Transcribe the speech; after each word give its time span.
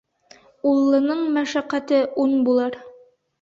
Уллының 0.71 1.21
мәшәҡәте 1.35 2.01
ун 2.25 2.35
булыр. 2.49 2.81